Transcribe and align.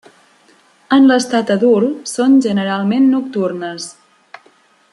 En 0.95 1.03
l'estat 1.11 1.51
adult 1.55 2.09
són 2.13 2.39
generalment 2.47 3.07
nocturnes. 3.13 3.87